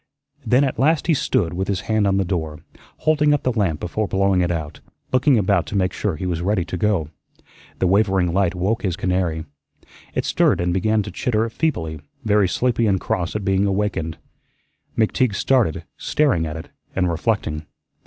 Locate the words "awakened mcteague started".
13.67-15.83